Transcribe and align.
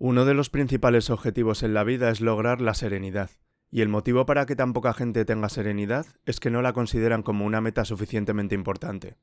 Uno 0.00 0.24
de 0.24 0.34
los 0.34 0.48
principales 0.48 1.10
objetivos 1.10 1.64
en 1.64 1.74
la 1.74 1.82
vida 1.82 2.08
es 2.10 2.20
lograr 2.20 2.60
la 2.60 2.74
serenidad, 2.74 3.30
y 3.68 3.80
el 3.80 3.88
motivo 3.88 4.26
para 4.26 4.46
que 4.46 4.54
tan 4.54 4.72
poca 4.72 4.94
gente 4.94 5.24
tenga 5.24 5.48
serenidad 5.48 6.06
es 6.24 6.38
que 6.38 6.50
no 6.50 6.62
la 6.62 6.72
consideran 6.72 7.24
como 7.24 7.44
una 7.44 7.60
meta 7.60 7.84
suficientemente 7.84 8.54
importante. 8.54 9.16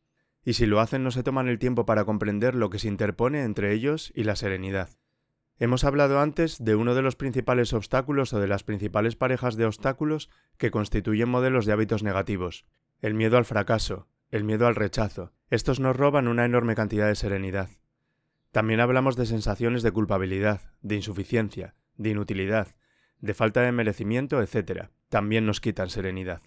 Y 0.44 0.54
si 0.54 0.66
lo 0.66 0.82
hacen 0.82 1.02
no 1.02 1.12
se 1.12 1.24
toman 1.24 1.48
el 1.48 1.60
tiempo 1.60 1.86
para 1.86 2.04
comprender 2.04 2.56
lo 2.56 2.70
que 2.70 2.80
se 2.80 2.90
interpone 2.90 3.44
entre 3.44 3.72
ellos 3.72 4.12
y 4.14 4.26
la 4.26 4.36
serenidad. 4.36 4.90
Hemos 5.60 5.86
hablado 5.86 6.20
antes 6.20 6.62
de 6.62 6.76
uno 6.76 6.94
de 6.94 7.02
los 7.02 7.16
principales 7.16 7.72
obstáculos 7.72 8.34
o 8.34 8.42
de 8.42 8.48
las 8.50 8.66
principales 8.66 9.16
parejas 9.16 9.56
de 9.56 9.66
obstáculos 9.66 10.30
que 10.58 10.72
constituyen 10.72 11.30
modelos 11.30 11.66
de 11.66 11.72
hábitos 11.72 12.04
negativos. 12.04 12.66
El 13.00 13.14
miedo 13.14 13.38
al 13.38 13.46
fracaso, 13.46 14.10
el 14.30 14.44
miedo 14.44 14.68
al 14.68 14.76
rechazo. 14.76 15.32
Estos 15.50 15.80
nos 15.80 15.96
roban 15.96 16.28
una 16.28 16.44
enorme 16.44 16.76
cantidad 16.76 17.08
de 17.08 17.16
serenidad. 17.16 17.70
También 18.56 18.80
hablamos 18.80 19.18
de 19.18 19.26
sensaciones 19.26 19.84
de 19.84 19.92
culpabilidad, 19.92 20.62
de 20.82 20.96
insuficiencia, 20.96 21.76
de 21.98 22.12
inutilidad, 22.12 22.78
de 23.20 23.34
falta 23.34 23.60
de 23.60 23.74
merecimiento, 23.74 24.42
etc. 24.42 24.92
También 25.10 25.46
nos 25.46 25.60
quitan 25.60 25.90
serenidad. 25.90 26.42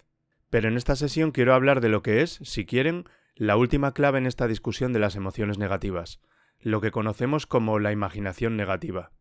Pero 0.49 0.69
en 0.69 0.75
esta 0.75 0.95
sesión 0.95 1.29
quiero 1.29 1.53
hablar 1.53 1.81
de 1.81 1.89
lo 1.89 2.01
que 2.01 2.23
es, 2.23 2.39
si 2.41 2.65
quieren, 2.65 3.05
la 3.35 3.57
última 3.57 3.93
clave 3.93 4.17
en 4.17 4.25
esta 4.25 4.47
discusión 4.47 4.91
de 4.91 4.97
las 4.97 5.15
emociones 5.15 5.59
negativas, 5.59 6.19
lo 6.59 6.81
que 6.81 6.89
conocemos 6.89 7.45
como 7.45 7.77
la 7.77 7.91
imaginación 7.91 8.57
negativa. 8.57 9.11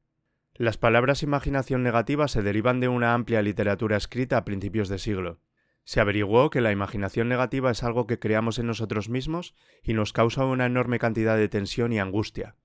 Las 0.55 0.79
palabras 0.79 1.23
imaginación 1.23 1.83
negativa 1.83 2.27
se 2.27 2.41
derivan 2.41 2.81
de 2.81 2.89
una 2.89 3.13
amplia 3.13 3.43
literatura 3.43 3.99
escrita 3.99 4.39
a 4.39 4.47
principios 4.47 4.89
de 4.89 4.99
siglo. 4.99 5.43
Se 5.85 6.01
averiguó 6.01 6.49
que 6.49 6.63
la 6.63 6.73
imaginación 6.73 7.29
negativa 7.29 7.71
es 7.71 7.83
algo 7.83 8.07
que 8.07 8.19
creamos 8.19 8.59
en 8.59 8.67
nosotros 8.67 9.11
mismos 9.11 9.55
y 9.83 9.93
nos 9.93 10.15
causa 10.15 10.47
una 10.47 10.65
enorme 10.65 10.99
cantidad 10.99 11.37
de 11.37 11.51
tensión 11.51 11.93
y 11.93 11.99
angustia. 11.99 12.57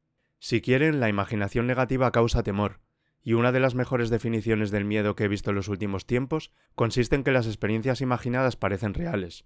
Si 0.46 0.60
quieren, 0.60 1.00
la 1.00 1.08
imaginación 1.08 1.68
negativa 1.68 2.12
causa 2.12 2.44
temor, 2.44 2.82
y 3.22 3.32
una 3.32 3.54
de 3.54 3.62
las 3.62 3.76
mejores 3.76 4.10
definiciones 4.10 4.72
del 4.72 4.84
miedo 4.84 5.16
que 5.16 5.24
he 5.24 5.28
visto 5.30 5.52
en 5.52 5.56
los 5.56 5.70
últimos 5.70 6.06
tiempos 6.06 6.52
consiste 6.76 7.16
en 7.16 7.24
que 7.24 7.32
las 7.32 7.48
experiencias 7.48 8.02
imaginadas 8.02 8.58
parecen 8.58 8.94
reales. 8.94 9.46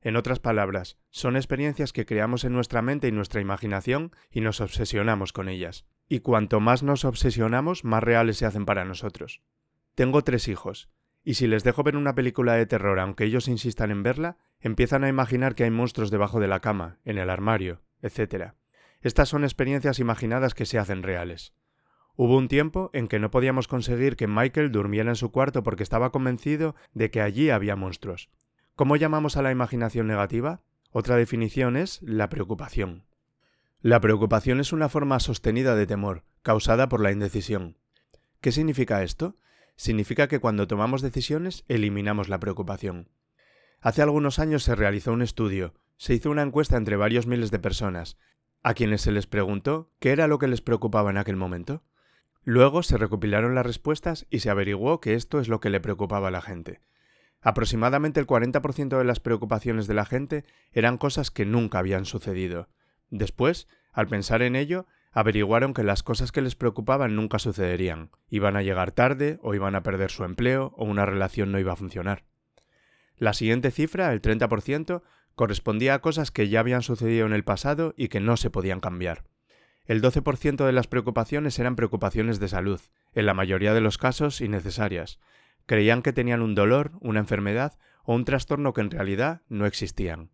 En 0.00 0.16
otras 0.16 0.40
palabras, 0.40 0.98
son 1.10 1.36
experiencias 1.36 1.92
que 1.92 2.06
creamos 2.06 2.42
en 2.42 2.54
nuestra 2.54 2.82
mente 2.82 3.06
y 3.06 3.12
nuestra 3.12 3.40
imaginación 3.40 4.10
y 4.32 4.40
nos 4.40 4.60
obsesionamos 4.60 5.32
con 5.32 5.48
ellas. 5.48 5.86
Y 6.08 6.18
cuanto 6.18 6.58
más 6.58 6.82
nos 6.82 7.04
obsesionamos, 7.04 7.84
más 7.84 8.02
reales 8.02 8.38
se 8.38 8.46
hacen 8.46 8.66
para 8.66 8.84
nosotros. 8.84 9.42
Tengo 9.94 10.24
tres 10.24 10.48
hijos, 10.48 10.90
y 11.22 11.34
si 11.34 11.46
les 11.46 11.62
dejo 11.62 11.84
ver 11.84 11.94
una 11.94 12.16
película 12.16 12.54
de 12.54 12.66
terror 12.66 12.98
aunque 12.98 13.26
ellos 13.26 13.46
insistan 13.46 13.92
en 13.92 14.02
verla, 14.02 14.38
empiezan 14.58 15.04
a 15.04 15.08
imaginar 15.08 15.54
que 15.54 15.62
hay 15.62 15.70
monstruos 15.70 16.10
debajo 16.10 16.40
de 16.40 16.48
la 16.48 16.58
cama, 16.58 16.98
en 17.04 17.18
el 17.18 17.30
armario, 17.30 17.80
etc. 18.02 18.54
Estas 19.02 19.28
son 19.28 19.44
experiencias 19.44 19.98
imaginadas 19.98 20.54
que 20.54 20.66
se 20.66 20.78
hacen 20.78 21.02
reales. 21.02 21.52
Hubo 22.14 22.36
un 22.36 22.48
tiempo 22.48 22.90
en 22.92 23.08
que 23.08 23.18
no 23.18 23.30
podíamos 23.30 23.68
conseguir 23.68 24.16
que 24.16 24.28
Michael 24.28 24.70
durmiera 24.70 25.10
en 25.10 25.16
su 25.16 25.30
cuarto 25.30 25.62
porque 25.62 25.82
estaba 25.82 26.12
convencido 26.12 26.74
de 26.92 27.10
que 27.10 27.20
allí 27.20 27.50
había 27.50 27.74
monstruos. 27.74 28.30
¿Cómo 28.74 28.96
llamamos 28.96 29.36
a 29.36 29.42
la 29.42 29.50
imaginación 29.50 30.06
negativa? 30.06 30.60
Otra 30.90 31.16
definición 31.16 31.76
es 31.76 32.00
la 32.02 32.28
preocupación. 32.28 33.06
La 33.80 34.00
preocupación 34.00 34.60
es 34.60 34.72
una 34.72 34.88
forma 34.88 35.18
sostenida 35.20 35.74
de 35.74 35.86
temor, 35.86 36.22
causada 36.42 36.88
por 36.88 37.00
la 37.00 37.10
indecisión. 37.10 37.78
¿Qué 38.40 38.52
significa 38.52 39.02
esto? 39.02 39.36
Significa 39.74 40.28
que 40.28 40.38
cuando 40.38 40.68
tomamos 40.68 41.02
decisiones 41.02 41.64
eliminamos 41.66 42.28
la 42.28 42.38
preocupación. 42.38 43.08
Hace 43.80 44.02
algunos 44.02 44.38
años 44.38 44.62
se 44.62 44.76
realizó 44.76 45.12
un 45.12 45.22
estudio, 45.22 45.74
se 45.96 46.14
hizo 46.14 46.30
una 46.30 46.42
encuesta 46.42 46.76
entre 46.76 46.96
varios 46.96 47.26
miles 47.26 47.50
de 47.50 47.58
personas, 47.58 48.16
a 48.62 48.74
quienes 48.74 49.02
se 49.02 49.12
les 49.12 49.26
preguntó 49.26 49.90
qué 49.98 50.10
era 50.10 50.28
lo 50.28 50.38
que 50.38 50.48
les 50.48 50.60
preocupaba 50.60 51.10
en 51.10 51.18
aquel 51.18 51.36
momento. 51.36 51.82
Luego 52.44 52.82
se 52.82 52.96
recopilaron 52.96 53.54
las 53.54 53.66
respuestas 53.66 54.26
y 54.30 54.40
se 54.40 54.50
averiguó 54.50 55.00
que 55.00 55.14
esto 55.14 55.40
es 55.40 55.48
lo 55.48 55.60
que 55.60 55.70
le 55.70 55.80
preocupaba 55.80 56.28
a 56.28 56.32
la 56.32 56.42
gente. 56.42 56.80
Aproximadamente 57.40 58.20
el 58.20 58.26
40% 58.26 58.98
de 58.98 59.04
las 59.04 59.20
preocupaciones 59.20 59.86
de 59.86 59.94
la 59.94 60.04
gente 60.04 60.44
eran 60.70 60.96
cosas 60.96 61.30
que 61.30 61.44
nunca 61.44 61.78
habían 61.78 62.04
sucedido. 62.04 62.68
Después, 63.10 63.68
al 63.92 64.06
pensar 64.06 64.42
en 64.42 64.54
ello, 64.54 64.86
averiguaron 65.10 65.74
que 65.74 65.82
las 65.82 66.02
cosas 66.02 66.32
que 66.32 66.40
les 66.40 66.54
preocupaban 66.54 67.16
nunca 67.16 67.38
sucederían, 67.38 68.10
iban 68.28 68.56
a 68.56 68.62
llegar 68.62 68.92
tarde 68.92 69.38
o 69.42 69.54
iban 69.54 69.74
a 69.74 69.82
perder 69.82 70.10
su 70.10 70.24
empleo 70.24 70.72
o 70.76 70.84
una 70.84 71.04
relación 71.04 71.52
no 71.52 71.58
iba 71.58 71.72
a 71.72 71.76
funcionar. 71.76 72.24
La 73.16 73.34
siguiente 73.34 73.70
cifra, 73.70 74.12
el 74.12 74.22
30%, 74.22 75.02
correspondía 75.34 75.94
a 75.94 76.00
cosas 76.00 76.30
que 76.30 76.48
ya 76.48 76.60
habían 76.60 76.82
sucedido 76.82 77.26
en 77.26 77.32
el 77.32 77.44
pasado 77.44 77.94
y 77.96 78.08
que 78.08 78.20
no 78.20 78.36
se 78.36 78.50
podían 78.50 78.80
cambiar. 78.80 79.24
El 79.86 80.00
12% 80.00 80.64
de 80.64 80.72
las 80.72 80.86
preocupaciones 80.86 81.58
eran 81.58 81.76
preocupaciones 81.76 82.38
de 82.38 82.48
salud, 82.48 82.80
en 83.14 83.26
la 83.26 83.34
mayoría 83.34 83.74
de 83.74 83.80
los 83.80 83.98
casos 83.98 84.40
innecesarias. 84.40 85.18
Creían 85.66 86.02
que 86.02 86.12
tenían 86.12 86.42
un 86.42 86.54
dolor, 86.54 86.92
una 87.00 87.20
enfermedad 87.20 87.78
o 88.04 88.14
un 88.14 88.24
trastorno 88.24 88.72
que 88.72 88.80
en 88.80 88.90
realidad 88.90 89.42
no 89.48 89.66
existían. 89.66 90.30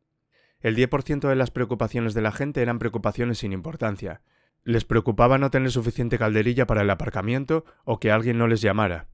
El 0.60 0.76
10% 0.76 1.28
de 1.28 1.36
las 1.36 1.50
preocupaciones 1.50 2.14
de 2.14 2.22
la 2.22 2.32
gente 2.32 2.60
eran 2.60 2.78
preocupaciones 2.78 3.38
sin 3.38 3.52
importancia. 3.52 4.22
Les 4.64 4.84
preocupaba 4.84 5.38
no 5.38 5.50
tener 5.50 5.70
suficiente 5.70 6.18
calderilla 6.18 6.66
para 6.66 6.82
el 6.82 6.90
aparcamiento 6.90 7.64
o 7.84 8.00
que 8.00 8.10
alguien 8.10 8.38
no 8.38 8.48
les 8.48 8.60
llamara. 8.60 9.06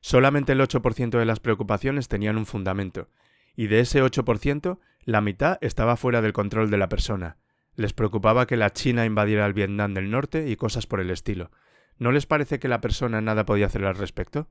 Solamente 0.00 0.52
el 0.52 0.60
8% 0.60 1.18
de 1.18 1.24
las 1.24 1.40
preocupaciones 1.40 2.08
tenían 2.08 2.36
un 2.36 2.46
fundamento, 2.46 3.08
y 3.56 3.66
de 3.66 3.80
ese 3.80 4.02
8%, 4.02 4.78
la 5.04 5.20
mitad 5.20 5.58
estaba 5.60 5.96
fuera 5.96 6.20
del 6.22 6.32
control 6.32 6.70
de 6.70 6.78
la 6.78 6.88
persona. 6.88 7.38
Les 7.74 7.92
preocupaba 7.92 8.46
que 8.46 8.56
la 8.56 8.70
China 8.70 9.06
invadiera 9.06 9.46
el 9.46 9.54
Vietnam 9.54 9.94
del 9.94 10.10
Norte 10.10 10.48
y 10.48 10.56
cosas 10.56 10.86
por 10.86 11.00
el 11.00 11.10
estilo. 11.10 11.50
¿No 11.98 12.12
les 12.12 12.26
parece 12.26 12.58
que 12.58 12.68
la 12.68 12.80
persona 12.80 13.20
nada 13.20 13.44
podía 13.44 13.66
hacer 13.66 13.84
al 13.84 13.96
respecto? 13.96 14.48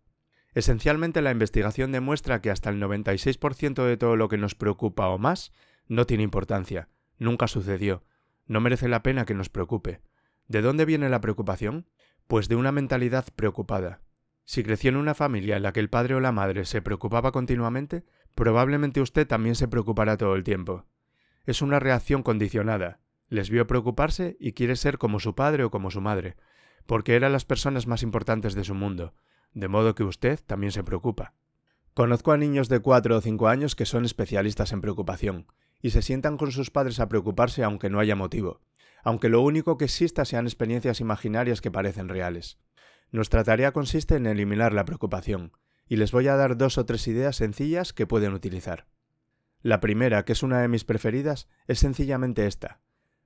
Esencialmente 0.54 1.22
la 1.22 1.32
investigación 1.32 1.92
demuestra 1.92 2.42
que 2.42 2.50
hasta 2.50 2.70
el 2.70 2.82
96% 2.82 3.86
de 3.86 3.98
todo 3.98 4.16
lo 4.16 4.30
que 4.30 4.38
nos 4.38 4.56
preocupa 4.56 5.08
o 5.10 5.18
más 5.18 5.52
no 5.88 6.06
tiene 6.06 6.24
importancia, 6.24 6.90
nunca 7.18 7.48
sucedió, 7.48 8.04
no 8.48 8.62
merece 8.62 8.88
la 8.88 9.04
pena 9.04 9.26
que 9.26 9.36
nos 9.36 9.50
preocupe. 9.50 10.02
¿De 10.48 10.62
dónde 10.62 10.86
viene 10.86 11.10
la 11.10 11.22
preocupación? 11.22 11.88
Pues 12.28 12.48
de 12.48 12.56
una 12.56 12.72
mentalidad 12.72 13.26
preocupada. 13.36 14.02
Si 14.44 14.64
creció 14.64 14.90
en 14.90 14.98
una 14.98 15.14
familia 15.14 15.58
en 15.58 15.64
la 15.64 15.72
que 15.72 15.80
el 15.80 15.92
padre 15.92 16.16
o 16.16 16.20
la 16.20 16.32
madre 16.32 16.66
se 16.66 16.82
preocupaba 16.82 17.32
continuamente, 17.32 18.04
probablemente 18.36 19.02
usted 19.02 19.28
también 19.28 19.56
se 19.56 19.68
preocupará 19.68 20.18
todo 20.18 20.36
el 20.36 20.44
tiempo. 20.44 20.86
Es 21.46 21.62
una 21.62 21.80
reacción 21.80 22.24
condicionada. 22.24 23.00
Les 23.28 23.50
vio 23.50 23.68
preocuparse 23.68 24.38
y 24.40 24.54
quiere 24.54 24.76
ser 24.76 24.98
como 24.98 25.20
su 25.20 25.36
padre 25.36 25.64
o 25.64 25.72
como 25.72 25.92
su 25.92 26.02
madre, 26.02 26.36
porque 26.86 27.16
eran 27.16 27.32
las 27.32 27.46
personas 27.46 27.86
más 27.86 28.02
importantes 28.02 28.56
de 28.56 28.64
su 28.64 28.74
mundo, 28.74 29.14
de 29.54 29.68
modo 29.68 29.96
que 29.96 30.04
usted 30.04 30.40
también 30.46 30.72
se 30.72 30.84
preocupa. 30.84 31.34
Conozco 31.94 32.32
a 32.32 32.38
niños 32.38 32.70
de 32.70 32.80
cuatro 32.80 33.18
o 33.18 33.22
cinco 33.22 33.48
años 33.48 33.76
que 33.76 33.86
son 33.86 34.06
especialistas 34.06 34.72
en 34.72 34.82
preocupación, 34.82 35.48
y 35.82 35.92
se 35.92 36.02
sientan 36.02 36.38
con 36.38 36.52
sus 36.52 36.72
padres 36.72 37.00
a 37.00 37.10
preocuparse 37.10 37.64
aunque 37.64 37.90
no 37.90 38.00
haya 38.00 38.16
motivo, 38.16 38.62
aunque 39.04 39.30
lo 39.30 39.42
único 39.42 39.78
que 39.78 39.86
exista 39.86 40.26
sean 40.26 40.46
experiencias 40.46 41.00
imaginarias 41.00 41.62
que 41.62 41.72
parecen 41.72 42.10
reales. 42.10 42.58
Nuestra 43.12 43.44
tarea 43.44 43.72
consiste 43.72 44.16
en 44.16 44.28
eliminar 44.28 44.74
la 44.74 44.86
preocupación, 44.86 45.52
y 45.90 45.98
les 45.98 46.12
voy 46.12 46.28
a 46.28 46.36
dar 46.36 46.56
dos 46.56 46.78
o 46.78 46.86
tres 46.86 47.08
ideas 47.08 47.36
sencillas 47.36 47.92
que 47.92 48.08
pueden 48.08 48.34
utilizar. 48.34 48.86
La 49.62 49.82
primera, 49.82 50.24
que 50.24 50.32
es 50.32 50.44
una 50.44 50.62
de 50.62 50.70
mis 50.70 50.86
preferidas, 50.86 51.50
es 51.68 51.80
sencillamente 51.80 52.46
esta. 52.46 52.80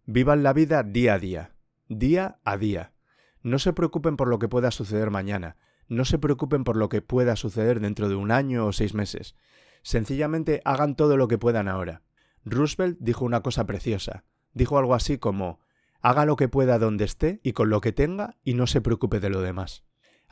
Vivan 0.06 0.42
la 0.42 0.54
vida 0.54 0.81
día 0.81 1.13
a 1.13 1.19
día, 1.19 1.56
día 1.89 2.39
a 2.44 2.57
día. 2.57 2.94
No 3.44 3.60
se 3.60 3.74
preocupen 3.74 4.15
por 4.15 4.30
lo 4.30 4.39
que 4.39 4.48
pueda 4.48 4.71
suceder 4.71 5.12
mañana, 5.12 5.57
no 5.89 6.06
se 6.06 6.18
preocupen 6.18 6.63
por 6.63 6.77
lo 6.77 6.89
que 6.89 7.01
pueda 7.01 7.36
suceder 7.36 7.81
dentro 7.81 8.07
de 8.07 8.15
un 8.15 8.31
año 8.31 8.65
o 8.65 8.71
seis 8.71 8.94
meses. 8.94 9.36
Sencillamente 9.83 10.62
hagan 10.63 10.95
todo 10.95 11.18
lo 11.18 11.27
que 11.27 11.38
puedan 11.38 11.68
ahora. 11.68 12.01
Roosevelt 12.45 12.98
dijo 13.00 13.25
una 13.25 13.42
cosa 13.42 13.65
preciosa. 13.65 14.24
Dijo 14.54 14.77
algo 14.77 14.95
así 14.95 15.18
como 15.18 15.60
haga 16.01 16.25
lo 16.25 16.38
que 16.38 16.48
pueda 16.48 16.80
donde 16.80 17.04
esté 17.04 17.42
y 17.44 17.51
con 17.51 17.69
lo 17.69 17.81
que 17.81 17.92
tenga 17.92 18.38
y 18.44 18.54
no 18.54 18.68
se 18.68 18.81
preocupe 18.81 19.19
de 19.19 19.30
lo 19.30 19.42
demás. 19.42 19.83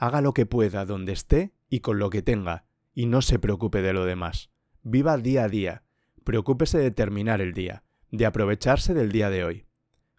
Haga 0.01 0.21
lo 0.21 0.33
que 0.33 0.47
pueda 0.47 0.83
donde 0.83 1.11
esté 1.11 1.53
y 1.69 1.81
con 1.81 1.99
lo 1.99 2.09
que 2.09 2.23
tenga, 2.23 2.65
y 2.95 3.05
no 3.05 3.21
se 3.21 3.37
preocupe 3.37 3.83
de 3.83 3.93
lo 3.93 4.03
demás. 4.03 4.49
Viva 4.81 5.15
día 5.15 5.43
a 5.43 5.47
día. 5.47 5.83
Preocúpese 6.23 6.79
de 6.79 6.89
terminar 6.89 7.39
el 7.39 7.53
día, 7.53 7.83
de 8.09 8.25
aprovecharse 8.25 8.95
del 8.95 9.11
día 9.11 9.29
de 9.29 9.43
hoy. 9.43 9.67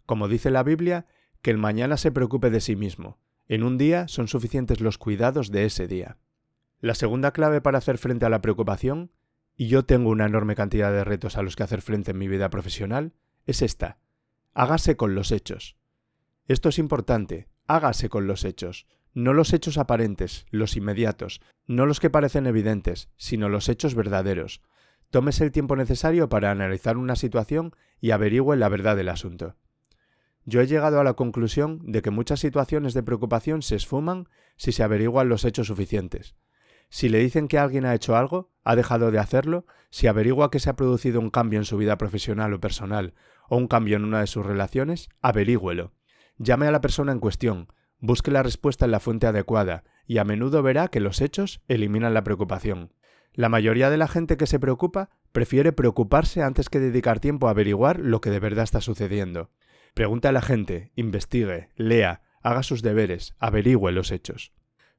Como 0.06 0.28
dice 0.28 0.52
la 0.52 0.62
Biblia, 0.62 1.06
que 1.42 1.50
el 1.50 1.58
mañana 1.58 1.96
se 1.96 2.12
preocupe 2.12 2.48
de 2.48 2.60
sí 2.60 2.76
mismo. 2.76 3.18
En 3.48 3.64
un 3.64 3.76
día 3.76 4.06
son 4.06 4.28
suficientes 4.28 4.80
los 4.80 4.98
cuidados 4.98 5.50
de 5.50 5.64
ese 5.64 5.88
día. 5.88 6.16
La 6.78 6.94
segunda 6.94 7.32
clave 7.32 7.60
para 7.60 7.78
hacer 7.78 7.98
frente 7.98 8.24
a 8.24 8.30
la 8.30 8.40
preocupación, 8.40 9.10
y 9.56 9.66
yo 9.66 9.84
tengo 9.84 10.10
una 10.10 10.26
enorme 10.26 10.54
cantidad 10.54 10.92
de 10.92 11.02
retos 11.02 11.36
a 11.36 11.42
los 11.42 11.56
que 11.56 11.64
hacer 11.64 11.82
frente 11.82 12.12
en 12.12 12.18
mi 12.18 12.28
vida 12.28 12.50
profesional, 12.50 13.14
es 13.46 13.62
esta. 13.62 13.98
Hágase 14.54 14.96
con 14.96 15.16
los 15.16 15.32
hechos. 15.32 15.76
Esto 16.46 16.68
es 16.68 16.78
importante, 16.78 17.48
hágase 17.66 18.08
con 18.08 18.28
los 18.28 18.44
hechos, 18.44 18.86
no 19.14 19.32
los 19.32 19.52
hechos 19.52 19.78
aparentes, 19.78 20.46
los 20.50 20.76
inmediatos, 20.76 21.40
no 21.66 21.86
los 21.86 22.00
que 22.00 22.10
parecen 22.10 22.46
evidentes, 22.46 23.08
sino 23.16 23.48
los 23.48 23.68
hechos 23.68 23.94
verdaderos. 23.94 24.62
Tómese 25.10 25.44
el 25.44 25.52
tiempo 25.52 25.76
necesario 25.76 26.28
para 26.28 26.50
analizar 26.50 26.96
una 26.96 27.16
situación 27.16 27.74
y 28.00 28.12
averigüe 28.12 28.56
la 28.56 28.68
verdad 28.68 28.96
del 28.96 29.10
asunto. 29.10 29.56
Yo 30.44 30.60
he 30.60 30.66
llegado 30.66 30.98
a 30.98 31.04
la 31.04 31.14
conclusión 31.14 31.80
de 31.84 32.02
que 32.02 32.10
muchas 32.10 32.40
situaciones 32.40 32.94
de 32.94 33.02
preocupación 33.02 33.62
se 33.62 33.76
esfuman 33.76 34.28
si 34.56 34.72
se 34.72 34.82
averiguan 34.82 35.28
los 35.28 35.44
hechos 35.44 35.68
suficientes. 35.68 36.34
Si 36.88 37.08
le 37.08 37.18
dicen 37.20 37.48
que 37.48 37.58
alguien 37.58 37.86
ha 37.86 37.94
hecho 37.94 38.16
algo, 38.16 38.50
ha 38.64 38.76
dejado 38.76 39.10
de 39.10 39.18
hacerlo, 39.18 39.66
si 39.90 40.08
averigua 40.08 40.50
que 40.50 40.58
se 40.58 40.68
ha 40.68 40.76
producido 40.76 41.20
un 41.20 41.30
cambio 41.30 41.58
en 41.58 41.64
su 41.64 41.76
vida 41.76 41.96
profesional 41.96 42.52
o 42.52 42.60
personal, 42.60 43.14
o 43.48 43.56
un 43.56 43.68
cambio 43.68 43.96
en 43.96 44.04
una 44.04 44.20
de 44.20 44.26
sus 44.26 44.44
relaciones, 44.44 45.08
averígüelo. 45.20 45.92
Llame 46.38 46.66
a 46.66 46.70
la 46.72 46.80
persona 46.80 47.12
en 47.12 47.20
cuestión, 47.20 47.68
busque 48.02 48.30
la 48.30 48.42
respuesta 48.42 48.84
en 48.84 48.90
la 48.90 49.00
fuente 49.00 49.26
adecuada, 49.26 49.84
y 50.06 50.18
a 50.18 50.24
menudo 50.24 50.62
verá 50.62 50.88
que 50.88 51.00
los 51.00 51.22
hechos 51.22 51.62
eliminan 51.68 52.12
la 52.12 52.24
preocupación. 52.24 52.92
La 53.32 53.48
mayoría 53.48 53.88
de 53.88 53.96
la 53.96 54.08
gente 54.08 54.36
que 54.36 54.46
se 54.46 54.58
preocupa 54.58 55.08
prefiere 55.30 55.72
preocuparse 55.72 56.42
antes 56.42 56.68
que 56.68 56.80
dedicar 56.80 57.20
tiempo 57.20 57.46
a 57.46 57.52
averiguar 57.52 58.00
lo 58.00 58.20
que 58.20 58.30
de 58.30 58.40
verdad 58.40 58.64
está 58.64 58.82
sucediendo. 58.82 59.50
Pregunte 59.94 60.28
a 60.28 60.32
la 60.32 60.42
gente, 60.42 60.92
investigue, 60.96 61.70
lea, 61.76 62.22
haga 62.42 62.62
sus 62.62 62.82
deberes, 62.82 63.34
averigüe 63.38 63.92
los 63.92 64.10
hechos. 64.10 64.52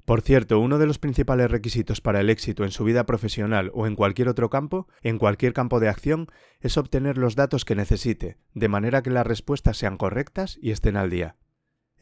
Por 0.06 0.22
cierto, 0.22 0.60
uno 0.60 0.80
de 0.80 0.88
los 0.88 0.98
principales 0.98 1.52
requisitos 1.52 2.02
para 2.02 2.22
el 2.22 2.30
éxito 2.30 2.64
en 2.64 2.72
su 2.72 2.84
vida 2.84 3.06
profesional 3.06 3.70
o 3.74 3.86
en 3.86 3.96
cualquier 3.96 4.30
otro 4.30 4.50
campo, 4.50 4.88
en 5.02 5.18
cualquier 5.18 5.54
campo 5.54 5.80
de 5.80 5.90
acción, 5.90 6.28
es 6.62 6.78
obtener 6.78 7.18
los 7.18 7.36
datos 7.36 7.66
que 7.66 7.76
necesite, 7.76 8.38
de 8.54 8.68
manera 8.70 9.02
que 9.02 9.12
las 9.12 9.28
respuestas 9.28 9.78
sean 9.78 9.98
correctas 9.98 10.58
y 10.62 10.72
estén 10.72 10.98
al 10.98 11.10
día. 11.10 11.36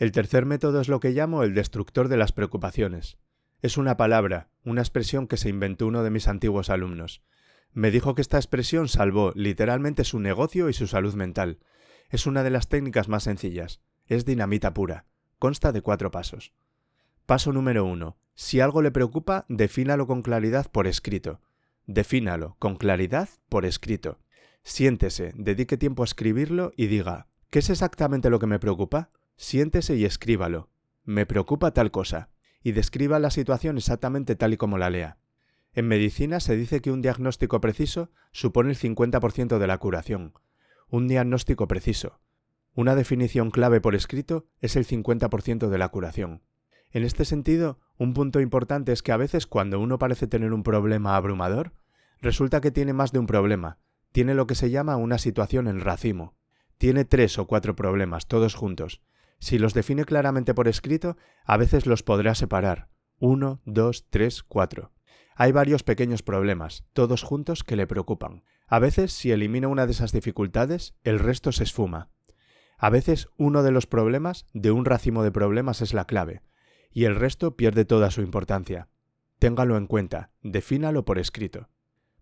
El 0.01 0.11
tercer 0.11 0.47
método 0.47 0.81
es 0.81 0.87
lo 0.87 0.99
que 0.99 1.11
llamo 1.11 1.43
el 1.43 1.53
destructor 1.53 2.07
de 2.07 2.17
las 2.17 2.31
preocupaciones. 2.31 3.19
Es 3.61 3.77
una 3.77 3.97
palabra, 3.97 4.49
una 4.63 4.81
expresión 4.81 5.27
que 5.27 5.37
se 5.37 5.47
inventó 5.47 5.85
uno 5.85 6.01
de 6.01 6.09
mis 6.09 6.27
antiguos 6.27 6.71
alumnos. 6.71 7.21
Me 7.71 7.91
dijo 7.91 8.15
que 8.15 8.23
esta 8.23 8.37
expresión 8.37 8.87
salvó 8.87 9.31
literalmente 9.35 10.03
su 10.03 10.19
negocio 10.19 10.69
y 10.69 10.73
su 10.73 10.87
salud 10.87 11.13
mental, 11.13 11.59
es 12.09 12.25
una 12.25 12.41
de 12.41 12.49
las 12.49 12.67
técnicas 12.67 13.09
más 13.09 13.21
sencillas. 13.21 13.79
Es 14.07 14.25
dinamita 14.25 14.73
pura. 14.73 15.05
Consta 15.37 15.71
de 15.71 15.83
cuatro 15.83 16.09
pasos. 16.09 16.51
Paso 17.27 17.53
número 17.53 17.85
uno. 17.85 18.17
Si 18.33 18.59
algo 18.59 18.81
le 18.81 18.89
preocupa, 18.89 19.45
defínalo 19.49 20.07
con 20.07 20.23
claridad 20.23 20.65
por 20.71 20.87
escrito. 20.87 21.41
Defínalo 21.85 22.55
con 22.57 22.75
claridad 22.75 23.29
por 23.49 23.65
escrito. 23.65 24.17
Siéntese, 24.63 25.31
dedique 25.35 25.77
tiempo 25.77 26.01
a 26.01 26.05
escribirlo 26.05 26.71
y 26.75 26.87
diga, 26.87 27.27
¿qué 27.51 27.59
es 27.59 27.69
exactamente 27.69 28.31
lo 28.31 28.39
que 28.39 28.47
me 28.47 28.57
preocupa? 28.57 29.11
Siéntese 29.37 29.95
y 29.95 30.05
escríbalo. 30.05 30.69
Me 31.03 31.25
preocupa 31.25 31.71
tal 31.71 31.91
cosa. 31.91 32.29
Y 32.63 32.73
describa 32.73 33.19
la 33.19 33.31
situación 33.31 33.77
exactamente 33.77 34.35
tal 34.35 34.53
y 34.53 34.57
como 34.57 34.77
la 34.77 34.89
lea. 34.89 35.17
En 35.73 35.87
medicina 35.87 36.39
se 36.39 36.55
dice 36.55 36.81
que 36.81 36.91
un 36.91 37.01
diagnóstico 37.01 37.61
preciso 37.61 38.11
supone 38.31 38.69
el 38.69 38.77
50% 38.77 39.57
de 39.57 39.67
la 39.67 39.77
curación. 39.77 40.33
Un 40.89 41.07
diagnóstico 41.07 41.67
preciso. 41.67 42.19
Una 42.73 42.95
definición 42.95 43.51
clave 43.51 43.81
por 43.81 43.95
escrito 43.95 44.45
es 44.59 44.75
el 44.75 44.85
50% 44.85 45.69
de 45.69 45.77
la 45.77 45.89
curación. 45.89 46.43
En 46.91 47.03
este 47.03 47.25
sentido, 47.25 47.79
un 47.97 48.13
punto 48.13 48.41
importante 48.41 48.91
es 48.91 49.01
que 49.01 49.11
a 49.11 49.17
veces 49.17 49.47
cuando 49.47 49.79
uno 49.79 49.97
parece 49.97 50.27
tener 50.27 50.51
un 50.51 50.63
problema 50.63 51.15
abrumador, 51.15 51.73
resulta 52.19 52.61
que 52.61 52.71
tiene 52.71 52.93
más 52.93 53.11
de 53.11 53.19
un 53.19 53.27
problema, 53.27 53.77
tiene 54.11 54.33
lo 54.35 54.45
que 54.45 54.55
se 54.55 54.69
llama 54.69 54.97
una 54.97 55.17
situación 55.17 55.67
en 55.67 55.79
racimo. 55.79 56.35
Tiene 56.77 57.05
tres 57.05 57.39
o 57.39 57.47
cuatro 57.47 57.75
problemas, 57.75 58.27
todos 58.27 58.55
juntos. 58.55 59.01
Si 59.41 59.57
los 59.57 59.73
define 59.73 60.05
claramente 60.05 60.53
por 60.53 60.67
escrito, 60.67 61.17
a 61.45 61.57
veces 61.57 61.87
los 61.87 62.03
podrá 62.03 62.35
separar. 62.35 62.89
Uno, 63.17 63.59
dos, 63.65 64.05
tres, 64.11 64.43
cuatro. 64.43 64.91
Hay 65.35 65.51
varios 65.51 65.81
pequeños 65.81 66.21
problemas, 66.21 66.85
todos 66.93 67.23
juntos, 67.23 67.63
que 67.63 67.75
le 67.75 67.87
preocupan. 67.87 68.43
A 68.67 68.77
veces, 68.77 69.11
si 69.11 69.31
elimina 69.31 69.67
una 69.67 69.87
de 69.87 69.93
esas 69.93 70.11
dificultades, 70.11 70.93
el 71.03 71.17
resto 71.17 71.51
se 71.51 71.63
esfuma. 71.63 72.11
A 72.77 72.91
veces, 72.91 73.29
uno 73.35 73.63
de 73.63 73.71
los 73.71 73.87
problemas 73.87 74.45
de 74.53 74.69
un 74.69 74.85
racimo 74.85 75.23
de 75.23 75.31
problemas 75.31 75.81
es 75.81 75.95
la 75.95 76.05
clave, 76.05 76.43
y 76.91 77.05
el 77.05 77.15
resto 77.15 77.57
pierde 77.57 77.83
toda 77.83 78.11
su 78.11 78.21
importancia. 78.21 78.89
Téngalo 79.39 79.75
en 79.75 79.87
cuenta, 79.87 80.29
defínalo 80.43 81.03
por 81.03 81.17
escrito. 81.17 81.67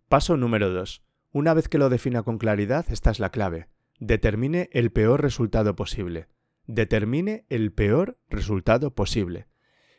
Paso 0.07 0.37
número 0.37 0.69
2. 0.69 1.03
Una 1.33 1.53
vez 1.53 1.67
que 1.67 1.79
lo 1.79 1.89
defina 1.89 2.23
con 2.23 2.37
claridad, 2.37 2.85
esta 2.89 3.11
es 3.11 3.19
la 3.19 3.29
clave. 3.29 3.67
Determine 3.99 4.69
el 4.71 4.93
peor 4.93 5.21
resultado 5.21 5.75
posible. 5.75 6.29
Determine 6.71 7.47
el 7.49 7.71
peor 7.71 8.19
resultado 8.29 8.93
posible. 8.93 9.47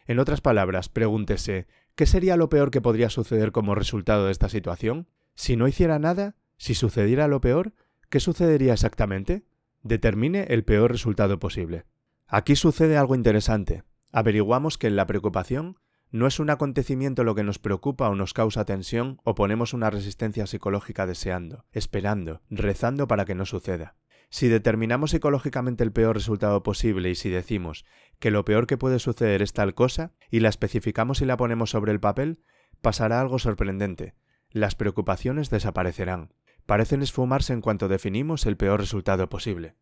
En 0.06 0.20
otras 0.20 0.40
palabras, 0.40 0.88
pregúntese, 0.88 1.66
¿qué 1.96 2.06
sería 2.06 2.36
lo 2.36 2.48
peor 2.48 2.70
que 2.70 2.80
podría 2.80 3.10
suceder 3.10 3.50
como 3.50 3.74
resultado 3.74 4.26
de 4.26 4.30
esta 4.30 4.48
situación? 4.48 5.08
Si 5.34 5.56
no 5.56 5.66
hiciera 5.66 5.98
nada, 5.98 6.36
si 6.58 6.76
sucediera 6.76 7.26
lo 7.26 7.40
peor, 7.40 7.72
¿qué 8.08 8.20
sucedería 8.20 8.72
exactamente? 8.72 9.42
Determine 9.82 10.44
el 10.44 10.62
peor 10.62 10.92
resultado 10.92 11.40
posible. 11.40 11.86
Aquí 12.28 12.54
sucede 12.54 12.96
algo 12.96 13.16
interesante. 13.16 13.82
Averiguamos 14.12 14.78
que 14.78 14.86
en 14.86 14.94
la 14.94 15.08
preocupación 15.08 15.76
no 16.12 16.28
es 16.28 16.38
un 16.38 16.50
acontecimiento 16.50 17.24
lo 17.24 17.34
que 17.34 17.42
nos 17.42 17.58
preocupa 17.58 18.08
o 18.08 18.14
nos 18.14 18.32
causa 18.32 18.64
tensión 18.64 19.18
o 19.24 19.34
ponemos 19.34 19.74
una 19.74 19.90
resistencia 19.90 20.46
psicológica 20.46 21.04
deseando, 21.04 21.64
esperando, 21.72 22.42
rezando 22.48 23.08
para 23.08 23.24
que 23.24 23.34
no 23.34 23.44
suceda. 23.44 23.96
Si 24.30 24.48
determinamos 24.48 25.10
psicológicamente 25.10 25.84
el 25.84 25.92
peor 25.92 26.16
resultado 26.16 26.62
posible 26.62 27.10
y 27.10 27.14
si 27.14 27.28
decimos 27.28 27.84
que 28.18 28.30
lo 28.30 28.44
peor 28.44 28.66
que 28.66 28.78
puede 28.78 28.98
suceder 28.98 29.42
es 29.42 29.52
tal 29.52 29.74
cosa 29.74 30.12
y 30.30 30.40
la 30.40 30.48
especificamos 30.48 31.20
y 31.20 31.26
la 31.26 31.36
ponemos 31.36 31.70
sobre 31.70 31.92
el 31.92 32.00
papel, 32.00 32.40
pasará 32.80 33.20
algo 33.20 33.38
sorprendente 33.38 34.14
las 34.52 34.74
preocupaciones 34.74 35.50
desaparecerán. 35.50 36.32
Parecen 36.66 37.02
esfumarse 37.02 37.52
en 37.52 37.60
cuanto 37.60 37.88
definimos 37.88 38.46
el 38.46 38.56
peor 38.56 38.80
resultado 38.80 39.28
posible. 39.28 39.76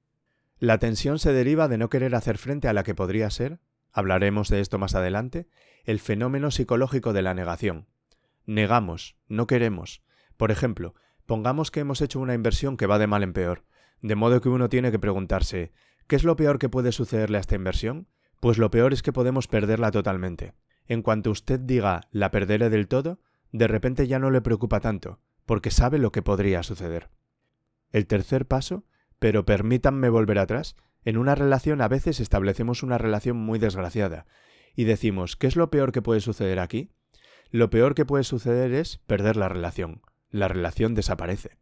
La 0.59 0.79
tensión 0.79 1.19
se 1.19 1.33
deriva 1.33 1.69
de 1.69 1.79
no 1.79 1.89
querer 1.89 2.15
hacer 2.15 2.39
frente 2.39 2.69
a 2.69 2.73
la 2.73 2.83
que 2.83 2.95
podría 2.95 3.31
ser, 3.31 3.61
hablaremos 3.93 4.49
de 4.49 4.61
esto 4.61 4.79
más 4.79 4.95
adelante, 4.95 5.49
el 5.85 6.01
fenómeno 6.01 6.51
psicológico 6.51 7.13
de 7.13 7.23
la 7.23 7.35
negación. 7.35 7.89
Negamos, 8.45 9.17
no 9.29 9.47
queremos. 9.47 10.03
Por 10.37 10.51
ejemplo, 10.51 10.95
pongamos 11.27 11.71
que 11.71 11.81
hemos 11.81 12.01
hecho 12.01 12.21
una 12.21 12.35
inversión 12.35 12.77
que 12.77 12.87
va 12.87 12.99
de 12.99 13.07
mal 13.07 13.23
en 13.23 13.33
peor, 13.33 13.65
de 14.03 14.15
modo 14.15 14.41
que 14.41 14.49
uno 14.49 14.69
tiene 14.69 14.91
que 14.91 14.99
preguntarse, 14.99 15.73
¿qué 16.07 16.17
es 16.17 16.25
lo 16.25 16.37
peor 16.37 16.59
que 16.59 16.69
puede 16.69 16.93
sucederle 16.93 17.39
a 17.39 17.41
esta 17.41 17.55
inversión? 17.55 18.09
Pues 18.41 18.59
lo 18.59 18.71
peor 18.71 18.93
es 18.93 19.03
que 19.03 19.13
podemos 19.13 19.49
perderla 19.49 19.91
totalmente. 19.91 20.55
En 20.87 21.03
cuanto 21.03 21.31
usted 21.31 21.61
diga 21.61 22.03
la 22.13 22.31
perderé 22.31 22.71
del 22.71 22.89
todo, 22.89 23.21
de 23.53 23.67
repente 23.67 24.07
ya 24.07 24.19
no 24.19 24.31
le 24.31 24.41
preocupa 24.41 24.81
tanto, 24.81 25.21
porque 25.47 25.71
sabe 25.71 25.99
lo 25.99 26.13
que 26.13 26.23
podría 26.23 26.63
suceder. 26.63 27.11
El 27.91 28.07
tercer 28.07 28.47
paso, 28.47 28.85
pero 29.19 29.45
permítanme 29.45 30.09
volver 30.09 30.39
atrás, 30.39 30.77
en 31.05 31.17
una 31.17 31.35
relación 31.35 31.81
a 31.81 31.89
veces 31.89 32.21
establecemos 32.21 32.83
una 32.83 32.99
relación 32.99 33.37
muy 33.37 33.59
desgraciada, 33.59 34.27
y 34.75 34.85
decimos, 34.85 35.37
¿qué 35.37 35.47
es 35.47 35.57
lo 35.57 35.71
peor 35.71 35.91
que 35.93 36.03
puede 36.03 36.21
suceder 36.21 36.61
aquí? 36.61 36.93
Lo 37.51 37.71
peor 37.71 37.95
que 37.95 38.05
puede 38.05 38.25
suceder 38.25 38.73
es 38.73 38.99
perder 38.99 39.37
la 39.37 39.49
relación. 39.49 40.03
La 40.31 40.49
relación 40.49 40.95
desaparece. 40.95 41.59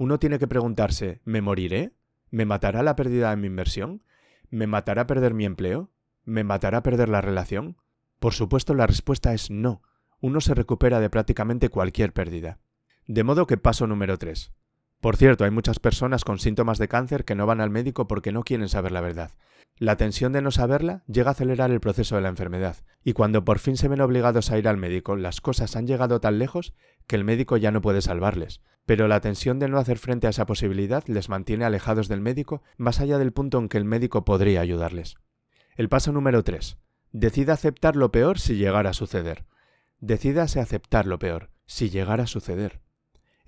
Uno 0.00 0.18
tiene 0.18 0.38
que 0.38 0.48
preguntarse, 0.48 1.20
¿me 1.26 1.42
moriré? 1.42 1.92
¿Me 2.30 2.46
matará 2.46 2.82
la 2.82 2.96
pérdida 2.96 3.28
de 3.28 3.36
mi 3.36 3.48
inversión? 3.48 4.02
¿Me 4.48 4.66
matará 4.66 5.06
perder 5.06 5.34
mi 5.34 5.44
empleo? 5.44 5.90
¿Me 6.24 6.42
matará 6.42 6.82
perder 6.82 7.10
la 7.10 7.20
relación? 7.20 7.76
Por 8.18 8.32
supuesto 8.32 8.72
la 8.72 8.86
respuesta 8.86 9.34
es 9.34 9.50
no 9.50 9.82
uno 10.22 10.40
se 10.40 10.54
recupera 10.54 11.00
de 11.00 11.10
prácticamente 11.10 11.68
cualquier 11.68 12.14
pérdida. 12.14 12.60
De 13.06 13.24
modo 13.24 13.46
que 13.46 13.58
paso 13.58 13.86
número 13.86 14.16
3. 14.16 14.52
Por 15.00 15.16
cierto, 15.16 15.44
hay 15.44 15.50
muchas 15.50 15.78
personas 15.78 16.24
con 16.24 16.38
síntomas 16.38 16.78
de 16.78 16.88
cáncer 16.88 17.24
que 17.24 17.34
no 17.34 17.46
van 17.46 17.62
al 17.62 17.70
médico 17.70 18.06
porque 18.06 18.32
no 18.32 18.42
quieren 18.42 18.68
saber 18.68 18.92
la 18.92 19.00
verdad. 19.00 19.30
La 19.78 19.96
tensión 19.96 20.32
de 20.32 20.42
no 20.42 20.50
saberla 20.50 21.04
llega 21.06 21.30
a 21.30 21.32
acelerar 21.32 21.70
el 21.70 21.80
proceso 21.80 22.16
de 22.16 22.20
la 22.20 22.28
enfermedad, 22.28 22.76
y 23.02 23.14
cuando 23.14 23.46
por 23.46 23.58
fin 23.58 23.78
se 23.78 23.88
ven 23.88 24.02
obligados 24.02 24.50
a 24.50 24.58
ir 24.58 24.68
al 24.68 24.76
médico, 24.76 25.16
las 25.16 25.40
cosas 25.40 25.74
han 25.74 25.86
llegado 25.86 26.20
tan 26.20 26.38
lejos 26.38 26.74
que 27.06 27.16
el 27.16 27.24
médico 27.24 27.56
ya 27.56 27.70
no 27.70 27.80
puede 27.80 28.02
salvarles. 28.02 28.60
Pero 28.84 29.08
la 29.08 29.22
tensión 29.22 29.58
de 29.58 29.68
no 29.68 29.78
hacer 29.78 29.96
frente 29.96 30.26
a 30.26 30.30
esa 30.30 30.44
posibilidad 30.44 31.02
les 31.06 31.30
mantiene 31.30 31.64
alejados 31.64 32.08
del 32.08 32.20
médico 32.20 32.62
más 32.76 33.00
allá 33.00 33.16
del 33.16 33.32
punto 33.32 33.58
en 33.58 33.70
que 33.70 33.78
el 33.78 33.86
médico 33.86 34.26
podría 34.26 34.60
ayudarles. 34.60 35.16
El 35.76 35.88
paso 35.88 36.12
número 36.12 36.44
3. 36.44 36.76
Decida 37.12 37.54
aceptar 37.54 37.96
lo 37.96 38.12
peor 38.12 38.38
si 38.38 38.56
llegara 38.56 38.90
a 38.90 38.94
suceder. 38.94 39.46
Decídase 40.00 40.60
aceptar 40.60 41.06
lo 41.06 41.18
peor, 41.18 41.48
si 41.64 41.88
llegara 41.88 42.24
a 42.24 42.26
suceder. 42.26 42.82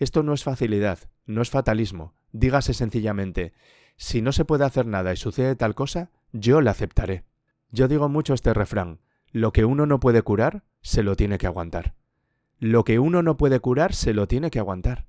Esto 0.03 0.25
no 0.25 0.33
es 0.35 0.43
facilidad, 0.43 0.99
no 1.27 1.43
es 1.43 1.51
fatalismo. 1.51 2.13
Dígase 2.33 2.75
sencillamente, 2.75 3.53
si 3.97 4.21
no 4.21 4.33
se 4.33 4.45
puede 4.45 4.65
hacer 4.65 4.85
nada 4.85 5.13
y 5.13 5.17
sucede 5.17 5.55
tal 5.55 5.77
cosa, 5.77 6.11
yo 6.33 6.61
la 6.61 6.73
aceptaré. 6.73 7.23
Yo 7.71 7.87
digo 7.87 8.09
mucho 8.09 8.35
este 8.35 8.53
refrán, 8.53 8.99
lo 9.31 9.53
que 9.53 9.65
uno 9.65 9.87
no 9.87 10.01
puede 10.01 10.23
curar, 10.23 10.65
se 10.81 11.05
lo 11.05 11.15
tiene 11.15 11.39
que 11.39 11.47
aguantar. 11.47 11.95
Lo 12.59 12.83
que 12.83 12.99
uno 12.99 13.23
no 13.23 13.37
puede 13.37 13.61
curar, 13.61 13.95
se 13.95 14.13
lo 14.13 14.27
tiene 14.27 14.51
que 14.51 14.59
aguantar. 14.59 15.07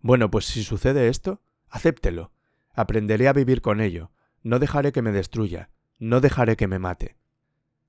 Bueno, 0.00 0.30
pues 0.30 0.46
si 0.46 0.64
sucede 0.64 1.08
esto, 1.08 1.42
acéptelo. 1.68 2.32
Aprenderé 2.72 3.28
a 3.28 3.34
vivir 3.34 3.60
con 3.60 3.82
ello. 3.82 4.10
No 4.42 4.58
dejaré 4.58 4.90
que 4.90 5.02
me 5.02 5.12
destruya. 5.12 5.68
No 5.98 6.22
dejaré 6.22 6.56
que 6.56 6.66
me 6.66 6.78
mate. 6.78 7.18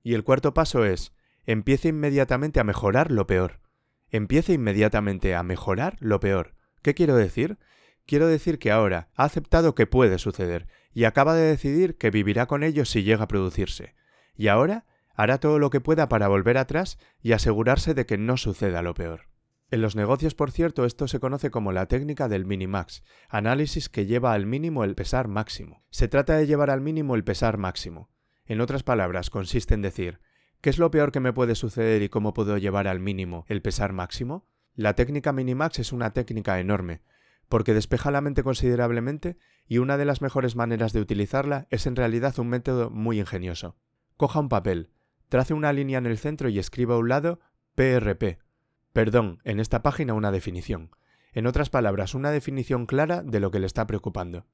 Y 0.02 0.12
el 0.12 0.22
cuarto 0.22 0.52
paso 0.52 0.84
es, 0.84 1.14
empiece 1.46 1.88
inmediatamente 1.88 2.60
a 2.60 2.64
mejorar 2.64 3.10
lo 3.10 3.26
peor. 3.26 3.61
Empiece 4.12 4.52
inmediatamente 4.52 5.34
a 5.34 5.42
mejorar 5.42 5.96
lo 5.98 6.20
peor. 6.20 6.54
¿Qué 6.82 6.92
quiero 6.92 7.16
decir? 7.16 7.58
Quiero 8.04 8.26
decir 8.26 8.58
que 8.58 8.70
ahora 8.70 9.08
ha 9.16 9.24
aceptado 9.24 9.74
que 9.74 9.86
puede 9.86 10.18
suceder 10.18 10.68
y 10.92 11.04
acaba 11.04 11.34
de 11.34 11.46
decidir 11.46 11.96
que 11.96 12.10
vivirá 12.10 12.46
con 12.46 12.62
ellos 12.62 12.90
si 12.90 13.04
llega 13.04 13.24
a 13.24 13.28
producirse. 13.28 13.94
Y 14.36 14.48
ahora 14.48 14.84
hará 15.14 15.38
todo 15.38 15.58
lo 15.58 15.70
que 15.70 15.80
pueda 15.80 16.10
para 16.10 16.28
volver 16.28 16.58
atrás 16.58 16.98
y 17.22 17.32
asegurarse 17.32 17.94
de 17.94 18.04
que 18.04 18.18
no 18.18 18.36
suceda 18.36 18.82
lo 18.82 18.92
peor. 18.92 19.28
En 19.70 19.80
los 19.80 19.96
negocios, 19.96 20.34
por 20.34 20.50
cierto, 20.50 20.84
esto 20.84 21.08
se 21.08 21.18
conoce 21.18 21.50
como 21.50 21.72
la 21.72 21.86
técnica 21.86 22.28
del 22.28 22.44
minimax, 22.44 23.02
análisis 23.30 23.88
que 23.88 24.04
lleva 24.04 24.34
al 24.34 24.44
mínimo 24.44 24.84
el 24.84 24.94
pesar 24.94 25.28
máximo. 25.28 25.86
Se 25.88 26.08
trata 26.08 26.36
de 26.36 26.46
llevar 26.46 26.68
al 26.68 26.82
mínimo 26.82 27.14
el 27.14 27.24
pesar 27.24 27.56
máximo. 27.56 28.10
En 28.44 28.60
otras 28.60 28.82
palabras, 28.82 29.30
consiste 29.30 29.72
en 29.72 29.80
decir, 29.80 30.20
¿qué 30.62 30.70
es 30.70 30.78
lo 30.78 30.90
peor 30.90 31.12
que 31.12 31.20
me 31.20 31.34
puede 31.34 31.54
suceder 31.54 32.00
y 32.00 32.08
cómo 32.08 32.32
puedo 32.32 32.56
llevar 32.56 32.88
al 32.88 33.00
mínimo 33.00 33.44
el 33.48 33.60
pesar 33.60 33.92
máximo? 33.92 34.46
La 34.74 34.94
técnica 34.94 35.34
minimax 35.34 35.80
es 35.80 35.92
una 35.92 36.14
técnica 36.14 36.58
enorme, 36.58 37.02
porque 37.50 37.74
despeja 37.74 38.10
la 38.10 38.22
mente 38.22 38.42
considerablemente 38.42 39.36
y 39.66 39.76
una 39.76 39.98
de 39.98 40.06
las 40.06 40.22
mejores 40.22 40.56
maneras 40.56 40.94
de 40.94 41.02
utilizarla 41.02 41.66
es 41.68 41.86
en 41.86 41.96
realidad 41.96 42.38
un 42.38 42.48
método 42.48 42.88
muy 42.88 43.20
ingenioso. 43.20 43.76
Coja 44.16 44.40
un 44.40 44.48
papel, 44.48 44.88
trace 45.28 45.52
una 45.52 45.74
línea 45.74 45.98
en 45.98 46.06
el 46.06 46.16
centro 46.16 46.48
y 46.48 46.58
escriba 46.58 46.94
a 46.94 46.98
un 46.98 47.10
lado 47.10 47.40
PRP, 47.74 48.38
Perdón, 48.92 49.40
en 49.44 49.58
esta 49.58 49.82
página 49.82 50.14
una 50.14 50.30
definición. 50.30 50.90
En 51.32 51.46
otras 51.46 51.70
palabras, 51.70 52.14
una 52.14 52.30
definición 52.30 52.84
clara 52.86 53.22
de 53.22 53.40
lo 53.40 53.50
que 53.50 53.58
le 53.58 53.66
está 53.66 53.86
preocupando. 53.86 54.46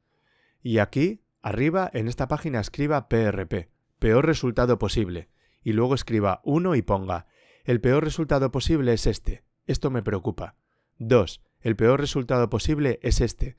Y 0.63 0.79
aquí, 0.79 1.23
arriba, 1.43 1.91
en 1.93 2.07
esta 2.07 2.29
página 2.29 2.61
escriba 2.61 3.09
PRP, 3.09 3.69
peor 3.99 4.27
resultado 4.27 4.79
posible, 4.79 5.29
y 5.63 5.73
luego 5.73 5.95
escriba 5.95 6.41
1 6.45 6.75
y 6.75 6.83
ponga, 6.83 7.27
el 7.65 7.81
peor 7.81 8.05
resultado 8.05 8.51
posible 8.51 8.93
es 8.93 9.07
este, 9.07 9.45
esto 9.67 9.91
me 9.91 10.03
preocupa. 10.03 10.57
2. 10.99 11.43
El 11.61 11.77
peor 11.77 12.01
resultado 12.01 12.49
posible 12.49 12.99
es 13.03 13.21
este. 13.21 13.57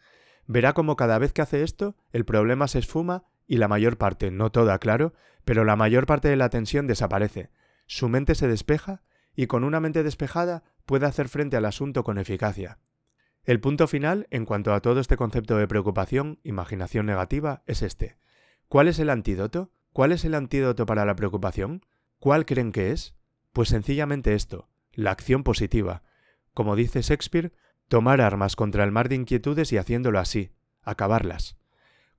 Verá 0.47 0.73
como 0.73 0.95
cada 0.95 1.19
vez 1.19 1.33
que 1.33 1.41
hace 1.41 1.63
esto, 1.63 1.95
el 2.11 2.25
problema 2.25 2.67
se 2.67 2.79
esfuma 2.79 3.25
y 3.45 3.57
la 3.57 3.67
mayor 3.67 3.97
parte, 3.97 4.31
no 4.31 4.51
toda, 4.51 4.79
claro, 4.79 5.13
pero 5.45 5.63
la 5.63 5.75
mayor 5.75 6.05
parte 6.05 6.27
de 6.27 6.35
la 6.35 6.49
tensión 6.49 6.87
desaparece. 6.87 7.51
Su 7.85 8.09
mente 8.09 8.35
se 8.35 8.47
despeja 8.47 9.03
y 9.35 9.47
con 9.47 9.63
una 9.63 9.79
mente 9.79 10.03
despejada 10.03 10.63
puede 10.85 11.05
hacer 11.05 11.29
frente 11.29 11.57
al 11.57 11.65
asunto 11.65 12.03
con 12.03 12.17
eficacia. 12.17 12.79
El 13.43 13.59
punto 13.59 13.87
final, 13.87 14.27
en 14.31 14.45
cuanto 14.45 14.73
a 14.73 14.81
todo 14.81 14.99
este 14.99 15.17
concepto 15.17 15.57
de 15.57 15.67
preocupación, 15.67 16.39
imaginación 16.43 17.05
negativa, 17.05 17.63
es 17.67 17.81
este. 17.81 18.17
¿Cuál 18.67 18.87
es 18.87 18.99
el 18.99 19.09
antídoto? 19.09 19.71
¿Cuál 19.99 20.13
es 20.13 20.23
el 20.23 20.33
antídoto 20.33 20.85
para 20.85 21.03
la 21.03 21.13
preocupación? 21.13 21.85
¿Cuál 22.19 22.45
creen 22.45 22.71
que 22.71 22.93
es? 22.93 23.17
Pues 23.51 23.67
sencillamente 23.67 24.33
esto, 24.33 24.69
la 24.93 25.11
acción 25.11 25.43
positiva. 25.43 26.03
Como 26.53 26.77
dice 26.77 27.01
Shakespeare, 27.01 27.51
tomar 27.89 28.21
armas 28.21 28.55
contra 28.55 28.85
el 28.85 28.93
mar 28.93 29.09
de 29.09 29.15
inquietudes 29.15 29.73
y 29.73 29.77
haciéndolo 29.77 30.17
así, 30.17 30.53
acabarlas. 30.83 31.57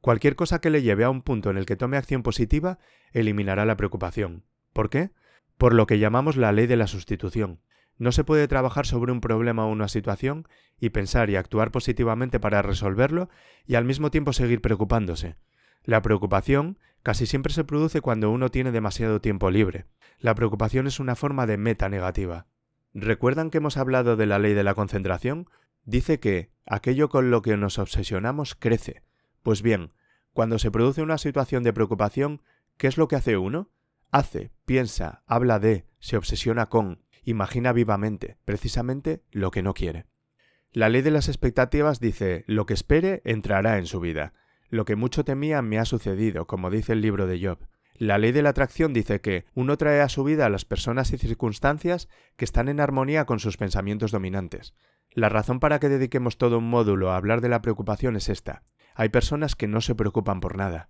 Cualquier 0.03 0.37
cosa 0.37 0.61
que 0.61 0.69
le 0.69 0.83
lleve 0.83 1.05
a 1.05 1.09
un 1.09 1.23
punto 1.23 1.49
en 1.49 1.57
el 1.57 1.65
que 1.65 1.77
tome 1.77 1.97
acción 1.97 2.23
positiva 2.23 2.79
eliminará 3.13 3.65
la 3.65 3.79
preocupación. 3.79 4.45
¿Por 4.75 4.91
qué? 4.91 5.13
por 5.57 5.73
lo 5.73 5.87
que 5.87 5.99
llamamos 5.99 6.37
la 6.37 6.53
ley 6.53 6.67
de 6.67 6.77
la 6.77 6.87
sustitución. 6.87 7.63
No 7.97 8.13
se 8.13 8.25
puede 8.25 8.47
trabajar 8.47 8.85
sobre 8.85 9.11
un 9.11 9.23
problema 9.23 9.65
o 9.65 9.73
una 9.73 9.89
situación 9.89 10.47
y 10.79 10.91
pensar 10.91 11.31
y 11.31 11.37
actuar 11.37 11.71
positivamente 11.71 12.41
para 12.41 12.61
resolverlo 12.61 13.31
y 13.65 13.77
al 13.77 13.87
mismo 13.87 14.11
tiempo 14.11 14.35
seguir 14.35 14.61
preocupándose. 14.61 15.37
La 15.83 16.03
preocupación 16.03 16.79
casi 17.03 17.27
siempre 17.27 17.53
se 17.53 17.65
produce 17.65 18.01
cuando 18.01 18.31
uno 18.31 18.51
tiene 18.51 18.73
demasiado 18.73 19.21
tiempo 19.21 19.51
libre. 19.51 19.87
La 20.19 20.35
preocupación 20.35 20.87
es 20.87 21.01
una 21.01 21.17
forma 21.17 21.47
de 21.47 21.57
meta 21.57 21.89
negativa. 21.89 22.47
¿Recuerdan 22.93 23.51
que 23.51 23.59
hemos 23.59 23.77
hablado 23.77 24.17
de 24.17 24.27
la 24.27 24.39
ley 24.39 24.55
de 24.55 24.65
la 24.65 24.75
concentración? 24.75 25.49
Dice 25.85 26.21
que 26.21 26.51
aquello 26.67 27.09
con 27.09 27.31
lo 27.31 27.43
que 27.43 27.57
nos 27.57 27.79
obsesionamos 27.79 28.55
crece. 28.55 29.03
Pues 29.43 29.63
bien, 29.63 29.93
cuando 30.33 30.59
se 30.59 30.71
produce 30.71 31.03
una 31.03 31.19
situación 31.19 31.63
de 31.63 31.73
preocupación, 31.73 32.43
¿qué 32.77 32.87
es 32.87 32.99
lo 32.99 33.09
que 33.09 33.17
hace 33.17 33.37
uno? 33.37 33.71
Hace, 34.11 34.51
piensa, 34.65 35.23
habla 35.27 35.59
de, 35.59 35.87
se 36.01 36.17
obsesiona 36.17 36.67
con, 36.67 37.03
imagina 37.23 37.73
vivamente, 37.73 38.37
precisamente 38.45 39.23
lo 39.31 39.51
que 39.51 39.63
no 39.63 39.73
quiere. 39.73 40.07
La 40.73 40.89
ley 40.89 41.03
de 41.03 41.11
las 41.11 41.29
expectativas 41.29 42.01
dice, 42.01 42.45
lo 42.47 42.67
que 42.67 42.75
espere 42.75 43.23
entrará 43.25 43.79
en 43.79 43.87
su 43.87 44.01
vida. 44.01 44.35
Lo 44.71 44.85
que 44.85 44.97
mucho 44.97 45.25
temía 45.25 45.61
me 45.63 45.79
ha 45.79 45.85
sucedido, 45.85 46.47
como 46.47 46.71
dice 46.71 46.93
el 46.93 47.03
libro 47.03 47.27
de 47.27 47.45
Job. 47.45 47.59
La 47.95 48.17
ley 48.17 48.33
de 48.33 48.41
la 48.41 48.51
atracción 48.51 48.95
dice 48.95 49.21
que 49.21 49.45
uno 49.53 49.77
trae 49.77 50.01
a 50.01 50.09
su 50.09 50.25
vida 50.25 50.47
a 50.47 50.49
las 50.49 50.65
personas 50.65 51.13
y 51.13 51.19
circunstancias 51.19 52.09
que 52.37 52.47
están 52.47 52.69
en 52.69 52.81
armonía 52.81 53.27
con 53.27 53.41
sus 53.41 53.57
pensamientos 53.57 54.13
dominantes. 54.13 54.75
La 55.13 55.29
razón 55.29 55.59
para 55.61 55.81
que 55.81 55.89
dediquemos 55.89 56.39
todo 56.39 56.59
un 56.59 56.71
módulo 56.71 57.11
a 57.11 57.17
hablar 57.17 57.41
de 57.41 57.49
la 57.49 57.61
preocupación 57.61 58.17
es 58.17 58.29
esta. 58.29 58.63
Hay 58.95 59.09
personas 59.09 59.57
que 59.57 59.67
no 59.67 59.81
se 59.81 59.95
preocupan 59.95 60.41
por 60.41 60.57
nada. 60.57 60.89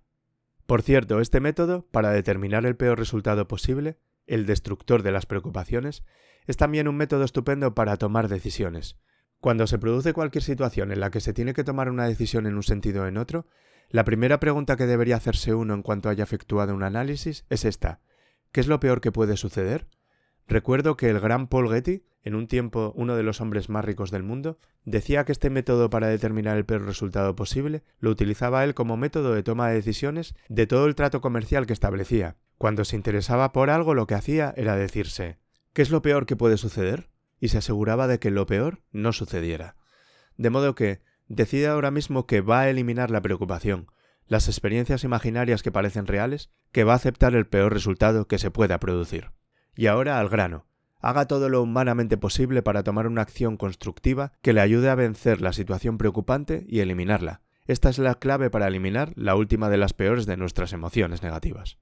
Por 0.67 0.83
cierto, 0.83 1.19
este 1.19 1.39
método, 1.39 1.87
para 1.91 2.11
determinar 2.11 2.65
el 2.65 2.77
peor 2.77 2.99
resultado 2.99 3.47
posible, 3.47 3.97
el 4.27 4.45
destructor 4.45 5.01
de 5.01 5.11
las 5.11 5.25
preocupaciones, 5.25 6.03
es 6.45 6.55
también 6.55 6.87
un 6.87 6.95
método 6.95 7.23
estupendo 7.23 7.73
para 7.73 7.97
tomar 7.97 8.27
decisiones. 8.27 8.95
Cuando 9.39 9.65
se 9.65 9.79
produce 9.79 10.13
cualquier 10.13 10.43
situación 10.43 10.91
en 10.91 10.99
la 10.99 11.09
que 11.09 11.19
se 11.19 11.33
tiene 11.33 11.53
que 11.53 11.63
tomar 11.63 11.89
una 11.89 12.07
decisión 12.07 12.45
en 12.45 12.55
un 12.55 12.63
sentido 12.63 13.03
o 13.03 13.07
en 13.07 13.17
otro, 13.17 13.47
la 13.91 14.05
primera 14.05 14.39
pregunta 14.39 14.77
que 14.77 14.87
debería 14.87 15.17
hacerse 15.17 15.53
uno 15.53 15.73
en 15.73 15.81
cuanto 15.81 16.09
haya 16.09 16.23
efectuado 16.23 16.73
un 16.73 16.83
análisis 16.83 17.45
es 17.49 17.65
esta. 17.65 17.99
¿Qué 18.51 18.61
es 18.61 18.67
lo 18.67 18.79
peor 18.79 19.01
que 19.01 19.11
puede 19.11 19.35
suceder? 19.37 19.87
Recuerdo 20.47 20.97
que 20.97 21.09
el 21.09 21.19
gran 21.19 21.47
Paul 21.47 21.69
Getty, 21.69 22.03
en 22.23 22.35
un 22.35 22.47
tiempo 22.47 22.93
uno 22.95 23.15
de 23.15 23.23
los 23.23 23.41
hombres 23.41 23.69
más 23.69 23.83
ricos 23.83 24.09
del 24.11 24.23
mundo, 24.23 24.59
decía 24.85 25.25
que 25.25 25.31
este 25.31 25.49
método 25.49 25.89
para 25.89 26.07
determinar 26.07 26.57
el 26.57 26.65
peor 26.65 26.85
resultado 26.85 27.35
posible 27.35 27.83
lo 27.99 28.09
utilizaba 28.09 28.63
él 28.63 28.73
como 28.73 28.97
método 28.97 29.33
de 29.33 29.43
toma 29.43 29.69
de 29.69 29.75
decisiones 29.75 30.35
de 30.49 30.67
todo 30.67 30.85
el 30.87 30.95
trato 30.95 31.21
comercial 31.21 31.65
que 31.65 31.73
establecía. 31.73 32.37
Cuando 32.57 32.85
se 32.85 32.95
interesaba 32.95 33.51
por 33.51 33.69
algo 33.69 33.93
lo 33.93 34.07
que 34.07 34.15
hacía 34.15 34.53
era 34.55 34.75
decirse 34.75 35.39
¿qué 35.73 35.81
es 35.81 35.89
lo 35.89 36.01
peor 36.01 36.25
que 36.25 36.35
puede 36.35 36.57
suceder? 36.57 37.09
y 37.41 37.49
se 37.49 37.57
aseguraba 37.57 38.07
de 38.07 38.19
que 38.19 38.29
lo 38.29 38.45
peor 38.45 38.83
no 38.91 39.11
sucediera. 39.11 39.75
De 40.37 40.51
modo 40.51 40.75
que 40.75 41.01
decide 41.31 41.67
ahora 41.67 41.91
mismo 41.91 42.27
que 42.27 42.41
va 42.41 42.61
a 42.61 42.69
eliminar 42.69 43.09
la 43.09 43.21
preocupación, 43.21 43.87
las 44.27 44.47
experiencias 44.47 45.03
imaginarias 45.03 45.63
que 45.63 45.71
parecen 45.71 46.07
reales, 46.07 46.49
que 46.71 46.83
va 46.83 46.93
a 46.93 46.97
aceptar 46.97 47.35
el 47.35 47.47
peor 47.47 47.73
resultado 47.73 48.27
que 48.27 48.37
se 48.37 48.51
pueda 48.51 48.79
producir. 48.79 49.31
Y 49.75 49.87
ahora 49.87 50.19
al 50.19 50.29
grano. 50.29 50.65
Haga 50.99 51.25
todo 51.25 51.49
lo 51.49 51.63
humanamente 51.63 52.15
posible 52.15 52.61
para 52.61 52.83
tomar 52.83 53.07
una 53.07 53.23
acción 53.23 53.57
constructiva 53.57 54.33
que 54.41 54.53
le 54.53 54.61
ayude 54.61 54.89
a 54.89 54.95
vencer 54.95 55.41
la 55.41 55.51
situación 55.51 55.97
preocupante 55.97 56.63
y 56.67 56.79
eliminarla. 56.79 57.41
Esta 57.65 57.89
es 57.89 57.97
la 57.97 58.15
clave 58.15 58.49
para 58.49 58.67
eliminar 58.67 59.13
la 59.15 59.35
última 59.35 59.69
de 59.69 59.77
las 59.77 59.93
peores 59.93 60.25
de 60.25 60.37
nuestras 60.37 60.73
emociones 60.73 61.23
negativas. 61.23 61.79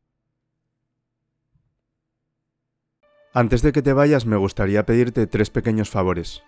Antes 3.34 3.62
de 3.62 3.72
que 3.74 3.82
te 3.82 3.94
vayas 3.94 4.26
me 4.26 4.38
gustaría 4.38 4.86
pedirte 4.86 5.28
tres 5.28 5.50
pequeños 5.50 5.90
favores. 5.90 6.44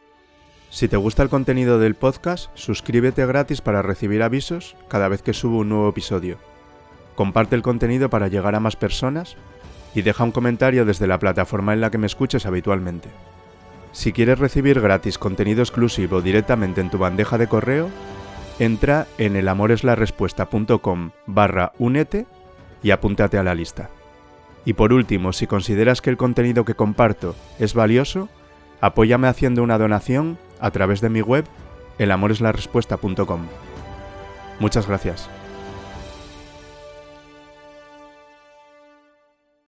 Si 0.72 0.88
te 0.88 0.96
gusta 0.96 1.22
el 1.22 1.28
contenido 1.28 1.80
del 1.80 1.96
podcast, 1.96 2.50
suscríbete 2.54 3.26
gratis 3.26 3.60
para 3.60 3.82
recibir 3.82 4.24
avisos 4.24 4.78
cada 4.88 5.10
vez 5.10 5.22
que 5.22 5.34
subo 5.34 5.58
un 5.58 5.68
nuevo 5.68 5.90
episodio. 5.90 6.38
Comparte 7.16 7.58
el 7.58 7.62
contenido 7.62 8.10
para 8.10 8.30
llegar 8.30 8.56
a 8.56 8.62
más 8.62 8.78
personas 8.78 9.36
y 9.94 10.02
deja 10.02 10.24
un 10.24 10.32
comentario 10.32 10.86
desde 10.86 11.08
la 11.08 11.20
plataforma 11.20 11.74
en 11.74 11.82
la 11.82 11.92
que 11.92 11.98
me 11.98 12.08
escuches 12.08 12.46
habitualmente. 12.46 13.10
Si 13.92 14.14
quieres 14.14 14.40
recibir 14.40 14.80
gratis 14.80 15.18
contenido 15.18 15.62
exclusivo 15.62 16.22
directamente 16.22 16.80
en 16.80 16.90
tu 16.90 16.98
bandeja 16.98 17.38
de 17.38 17.48
correo, 17.48 17.90
entra 18.58 19.08
en 19.18 19.36
elamoreslarespuesta.com 19.36 21.12
barra 21.28 21.74
únete 21.80 22.28
y 22.82 22.92
apúntate 22.92 23.38
a 23.38 23.44
la 23.44 23.56
lista. 23.56 23.90
Y 24.64 24.72
por 24.72 24.94
último, 24.94 25.34
si 25.34 25.48
consideras 25.48 26.02
que 26.02 26.12
el 26.12 26.18
contenido 26.18 26.64
que 26.64 26.76
comparto 26.76 27.36
es 27.60 27.74
valioso, 27.74 28.30
apóyame 28.80 29.28
haciendo 29.28 29.64
una 29.64 29.78
donación 29.78 30.38
a 30.62 30.72
través 30.72 31.02
de 31.02 31.10
mi 31.10 31.22
web 31.22 31.46
elamoreslarespuesta.com. 31.98 33.48
Muchas 34.60 34.88
gracias. 34.88 35.30